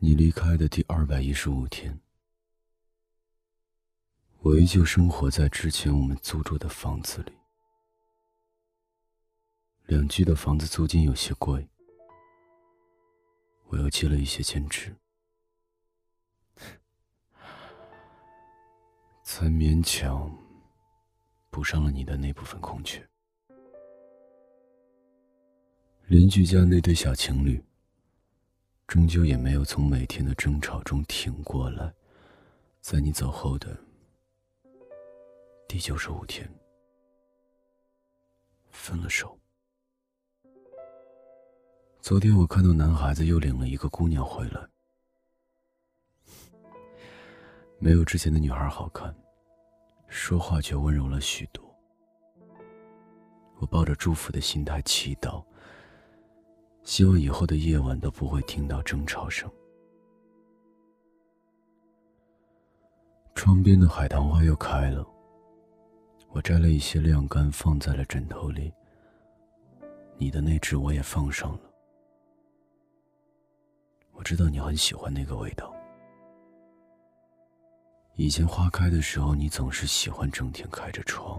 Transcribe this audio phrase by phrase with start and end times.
[0.00, 1.98] 你离开的第二百一十五天，
[4.38, 7.32] 我依旧生活在之前我们租住的房子里。
[9.86, 11.68] 两居的房子租金有些贵，
[13.66, 14.94] 我又接了一些兼职，
[19.24, 20.32] 才勉强
[21.50, 23.04] 补上了你的那部分空缺。
[26.06, 27.60] 邻居家那对小情侣，
[28.88, 31.92] 终究也没有从每天的争吵中挺过来，
[32.80, 33.78] 在你走后的
[35.68, 36.50] 第九十五天，
[38.70, 39.38] 分了手。
[42.00, 44.66] 昨天我看到男孩子又领了一个姑娘回来，
[47.78, 49.14] 没有之前的女孩好看，
[50.08, 51.62] 说话却温柔了许多。
[53.58, 55.44] 我抱着祝福的心态祈祷，
[56.88, 59.46] 希望以后的夜晚都不会听到争吵声。
[63.34, 65.06] 窗边的海棠花又开了，
[66.30, 68.72] 我摘了一些晾干，放在了枕头里。
[70.16, 71.60] 你的那只我也放上了。
[74.12, 75.70] 我知道你很喜欢那个味道。
[78.14, 81.38] 以前花开的时候，你总是喜欢整天开着窗，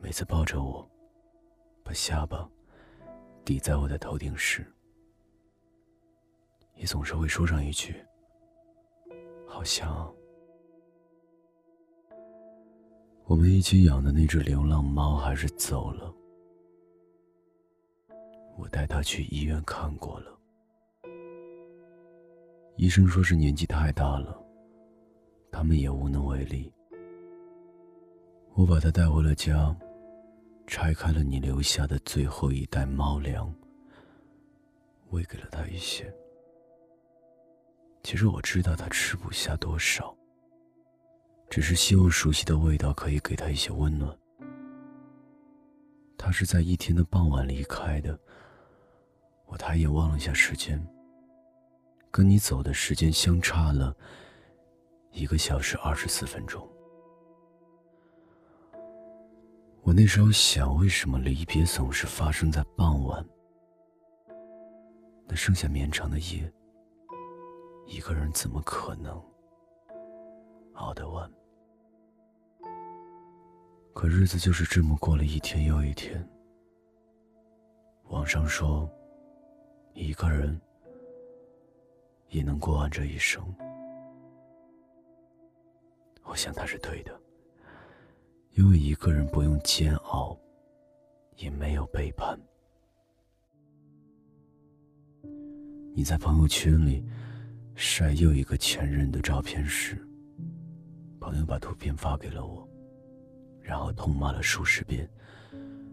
[0.00, 0.88] 每次抱着我，
[1.82, 2.48] 把下巴
[3.44, 4.64] 抵在我的头顶时，
[6.76, 7.94] 也总是会说上一句
[9.46, 10.12] ：“好像
[13.26, 16.12] 我们一起养的那只流浪猫还是走了。”
[18.56, 20.38] 我带他去医院看过了，
[22.76, 24.40] 医生说是年纪太大了，
[25.50, 26.72] 他们也无能为力。
[28.54, 29.76] 我把他带回了家，
[30.66, 33.54] 拆开了你留下的最后一袋猫粮，
[35.10, 36.12] 喂给了他一些。
[38.02, 40.14] 其实我知道他吃不下多少，
[41.48, 44.16] 只是希望熟悉的味道可以给他一些温暖。
[46.18, 48.18] 他是在一天的傍晚离开的。
[49.46, 50.84] 我抬眼望了一下时间，
[52.10, 53.94] 跟你走的时间相差了
[55.12, 56.66] 一个小时二十四分钟。
[59.84, 63.24] 我那时候想，为什么离别总是发生在傍晚？
[65.28, 66.50] 那剩下绵长的夜，
[67.86, 69.22] 一个人怎么可能
[70.72, 71.30] 熬得完？
[73.92, 76.26] 可日子就是这么过了一天又一天。
[78.08, 78.90] 网上说。
[79.96, 80.60] 一个人
[82.30, 83.40] 也能过完这一生，
[86.24, 87.16] 我想他是对的，
[88.54, 90.38] 因为一个人不用煎熬，
[91.38, 92.38] 也没有背叛。
[95.92, 97.04] 你在朋友圈里
[97.74, 99.98] 晒又一个前任的照片时，
[101.18, 102.68] 朋友把图片发给了我，
[103.60, 105.08] 然后痛骂了数十遍，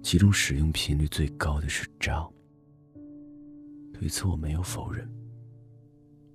[0.00, 2.24] 其中使用频率最高的是“渣”。
[3.92, 5.08] 对此我没有否认，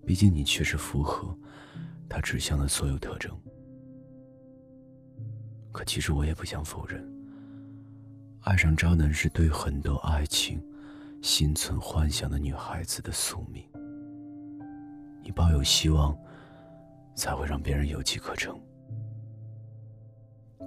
[0.05, 1.33] 毕竟你确实符合
[2.09, 3.31] 他指向的所有特征。
[5.71, 7.03] 可其实我也不想否认，
[8.41, 10.61] 爱上渣男是对很多爱情
[11.21, 13.63] 心存幻想的女孩子的宿命。
[15.23, 16.17] 你抱有希望，
[17.15, 18.59] 才会让别人有机可乘。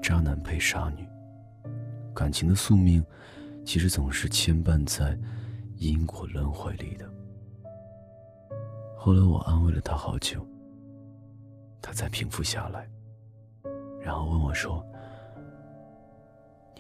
[0.03, 1.07] 渣男配傻女，
[2.15, 3.05] 感情的宿命
[3.65, 5.19] 其实总是牵绊在。
[5.79, 7.11] 因果轮回里的。
[8.97, 10.47] 后来我安慰了他好久，
[11.81, 12.89] 他才平复下来，
[14.01, 14.87] 然后问我说：“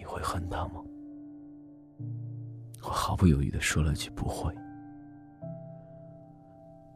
[0.03, 0.83] 你会恨他吗？”
[2.83, 4.53] 我毫不犹豫的说了句：“不会。”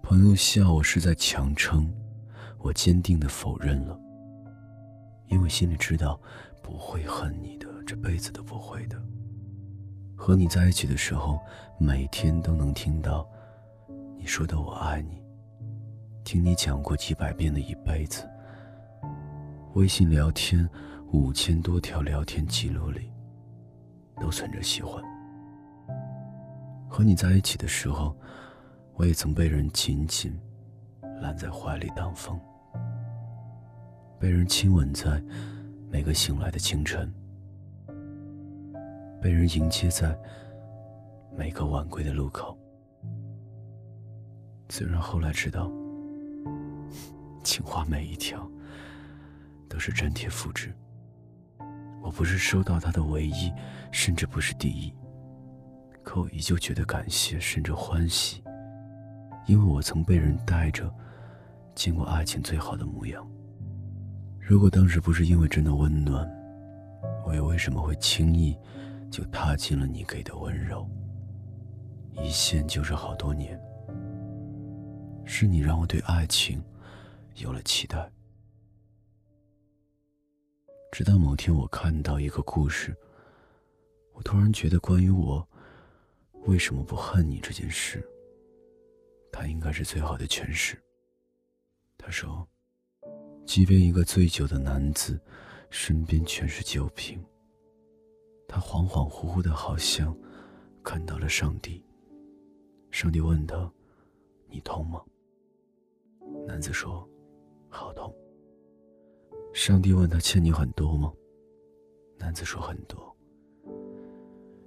[0.02, 1.88] 朋友笑我是在强撑，
[2.58, 3.96] 我坚定的否认了，
[5.28, 6.20] 因为心里知道
[6.64, 9.00] 不会恨你的，这辈子都不会的。
[10.16, 11.38] 和你在一起的时候，
[11.78, 13.24] 每天都能听到
[14.16, 15.22] 你说的“我爱你”，
[16.26, 18.28] 听你讲过几百遍的一辈子。
[19.74, 20.68] 微信聊天
[21.12, 23.10] 五千多条聊天记录里，
[24.20, 25.02] 都存着喜欢。
[26.88, 28.14] 和你在一起的时候，
[28.94, 30.36] 我也曾被人紧紧
[31.20, 32.38] 揽在怀里当风，
[34.18, 35.22] 被人亲吻在
[35.90, 37.12] 每个醒来的清晨。
[39.22, 40.18] 被人迎接在
[41.36, 42.56] 每个晚归的路口。
[44.68, 45.70] 虽然后来知道，
[47.42, 48.48] 情话每一条
[49.68, 50.74] 都是粘贴复制。
[52.06, 53.52] 我不是收到他的唯一，
[53.90, 54.94] 甚至不是第一，
[56.04, 58.44] 可我依旧觉得感谢，甚至欢喜，
[59.48, 60.88] 因为我曾被人带着，
[61.74, 63.28] 见过爱情最好的模样。
[64.38, 66.24] 如果当时不是因为真的温暖，
[67.26, 68.56] 我又为什么会轻易
[69.10, 70.88] 就踏进了你给的温柔？
[72.22, 73.60] 一陷就是好多年。
[75.24, 76.62] 是你让我对爱情
[77.34, 78.08] 有了期待。
[80.92, 82.96] 直到某天，我看到一个故事，
[84.14, 85.46] 我突然觉得，关于我
[86.46, 88.02] 为什么不恨你这件事，
[89.30, 90.80] 它应该是最好的诠释。
[91.98, 92.48] 他说
[93.44, 95.20] ：“即便一个醉酒的男子
[95.70, 97.22] 身边全是酒瓶，
[98.48, 100.16] 他恍恍惚惚的，好像
[100.82, 101.84] 看到了上帝。
[102.90, 103.70] 上帝问他
[104.48, 105.04] ：‘你痛吗？’
[106.46, 107.06] 男子说
[107.68, 108.14] ：‘好痛。’
[109.56, 111.10] 上帝问他：“欠你很多吗？”
[112.20, 113.16] 男子说：“很多。”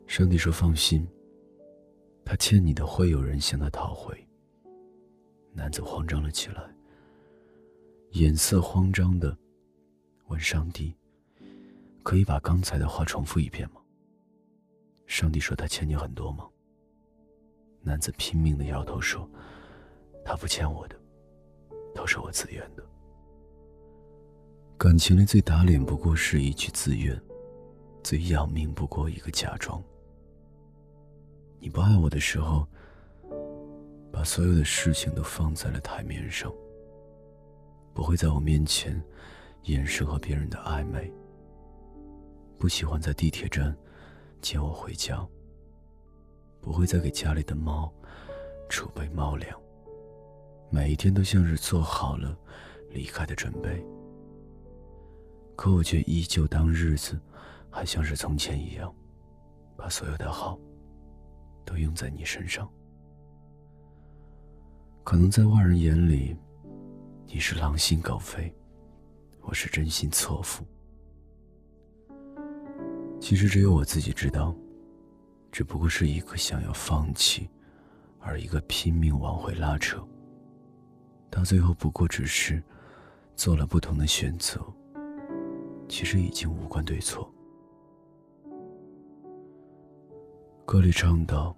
[0.07, 1.07] 上帝说：“放心，
[2.25, 4.17] 他欠你的会有人向他讨回。”
[5.53, 6.75] 男子慌张了起来，
[8.13, 9.37] 眼色慌张的
[10.25, 10.97] 问上帝
[12.01, 13.79] ：“可以把刚才的话重复一遍吗？”
[15.05, 16.49] 上帝说：“他欠你很多吗？”
[17.83, 19.29] 男子拼命的摇头说
[20.25, 20.99] ：“他不欠我的，
[21.93, 22.83] 都是我自愿的。”
[24.79, 27.21] 感情里最打脸不过是一句自愿，
[28.01, 29.83] 最要命不过一个假装。
[31.59, 32.65] 你不爱我的时候，
[34.09, 36.49] 把所有的事情都放在了台面上，
[37.93, 39.03] 不会在我面前
[39.63, 41.11] 掩饰和别人的暧昧。
[42.57, 43.75] 不喜欢在地铁站
[44.39, 45.27] 接我回家，
[46.61, 47.93] 不会再给家里的猫
[48.69, 49.59] 储备猫粮，
[50.69, 52.33] 每一天都像是做好了
[52.91, 53.85] 离开的准备。
[55.59, 57.19] 可我却依旧当日子
[57.69, 58.95] 还像是从前一样，
[59.75, 60.57] 把所有的好
[61.65, 62.65] 都用在你身上。
[65.03, 66.33] 可能在外人眼里，
[67.27, 68.55] 你是狼心狗肺，
[69.41, 70.63] 我是真心错付。
[73.19, 74.55] 其实只有我自己知道，
[75.51, 77.49] 只不过是一个想要放弃，
[78.17, 80.01] 而一个拼命往回拉扯，
[81.29, 82.63] 到最后不过只是
[83.35, 84.65] 做了不同的选择。
[85.89, 87.29] 其实已经无关对错。
[90.65, 91.53] 歌里唱道：“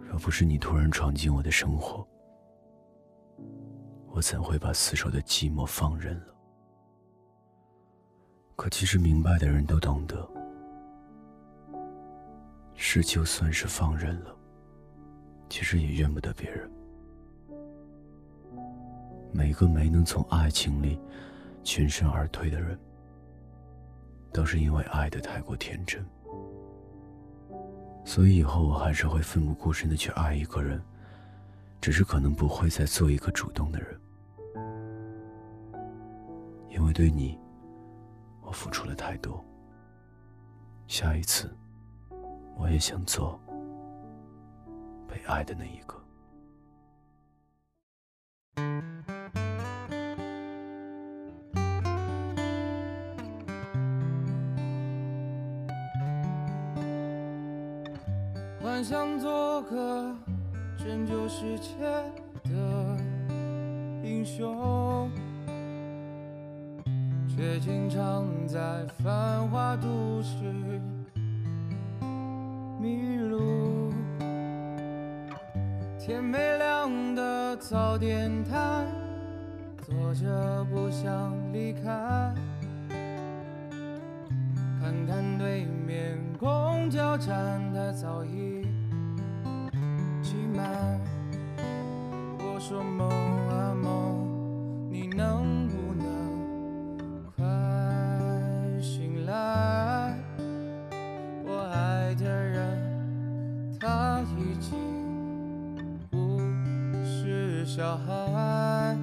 [0.00, 2.04] 若不是你突然闯进我的生活，
[4.08, 6.34] 我怎会把厮守的寂寞放任了？”
[8.56, 10.26] 可其实明白的人都懂得，
[12.74, 14.34] 是就算是放任了，
[15.50, 16.70] 其实也怨不得别人。
[19.32, 20.98] 每个没能从爱情里。
[21.62, 22.78] 全身而退的人，
[24.32, 26.04] 都是因为爱的太过天真，
[28.04, 30.82] 所以以后我还是会奋不顾身的去爱一个人，
[31.80, 34.00] 只是可能不会再做一个主动的人，
[36.68, 37.38] 因为对你，
[38.42, 39.44] 我付出了太多。
[40.86, 41.48] 下一次，
[42.56, 43.40] 我也想做
[45.06, 45.96] 被爱的那一个。
[58.80, 60.10] 幻想做个
[60.78, 61.70] 拯救世界
[62.44, 62.96] 的
[64.02, 65.10] 英雄，
[67.28, 70.32] 却经常在繁华都市
[72.80, 73.92] 迷路。
[75.98, 78.86] 天没亮的早点摊，
[79.82, 82.32] 坐着不想离开。
[84.80, 88.59] 看看对面公交站，它早已
[92.38, 93.08] 我说梦
[93.48, 96.04] 啊梦，你能不能
[97.36, 97.44] 快
[98.80, 100.14] 醒来？
[101.44, 104.76] 我爱的人，他已经
[106.10, 106.38] 不
[107.04, 108.96] 是小孩。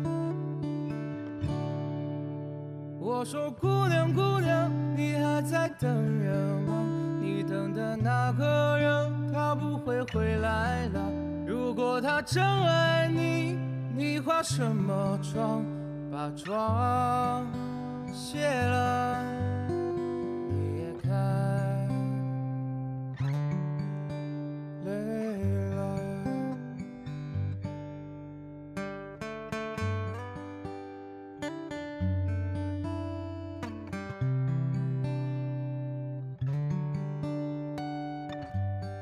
[3.00, 6.86] 我说姑娘姑娘，你还在等人吗？
[7.20, 11.27] 你等的那个人，他不会回来了。
[11.78, 13.56] 如果他真爱你，
[13.96, 15.64] 你化什么妆？
[16.12, 17.46] 把妆
[18.12, 19.24] 卸了。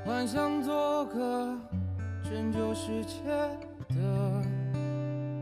[0.03, 1.57] 幻想做个
[2.27, 3.21] 拯救世界
[3.89, 4.41] 的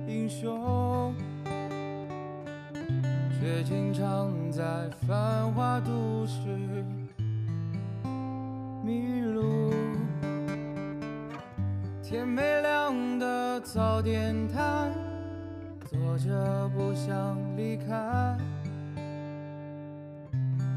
[0.06, 1.16] 英雄，
[3.40, 6.40] 却经常在繁华都市
[8.84, 9.72] 迷路。
[12.04, 14.92] 天没亮的早点摊，
[15.86, 18.38] 坐着不想离开。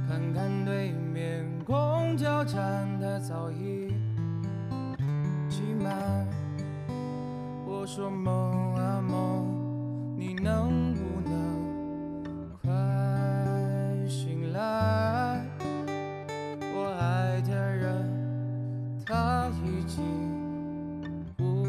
[0.08, 3.85] 看看对面公交站，它早已
[7.64, 9.46] 我说梦啊梦，
[10.16, 11.34] 你能不能
[12.62, 12.70] 快
[14.08, 15.44] 醒来？
[16.60, 18.08] 我爱的人
[19.06, 20.02] 他已经
[21.36, 21.64] 不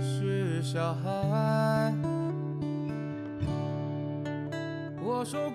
[0.00, 1.94] 是小孩。
[5.02, 5.50] 我说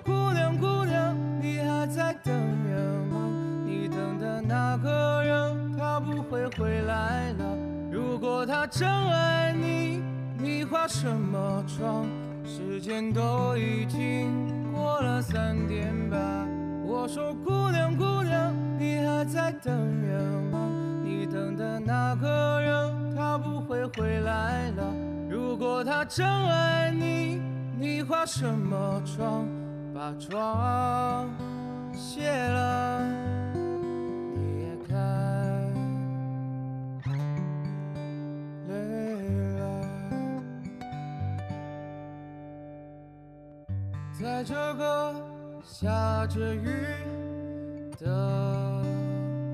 [8.51, 10.03] 他真爱你，
[10.37, 12.05] 你化什么妆？
[12.43, 16.19] 时间都已经过了三点半。
[16.83, 20.69] 我说姑娘姑娘，你还在等人吗？
[21.01, 24.83] 你等的那个人，他不会回来了。
[25.29, 27.41] 如果他真爱你，
[27.79, 29.47] 你化什么妆？
[29.93, 31.29] 把妆
[31.93, 32.99] 卸了，
[44.41, 45.13] 在这个
[45.63, 46.65] 下着雨
[47.99, 48.81] 的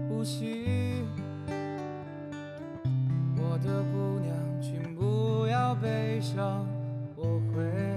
[0.09, 1.03] 无锡，
[3.35, 6.65] 我的姑娘，请不要悲伤，
[7.17, 7.96] 我会。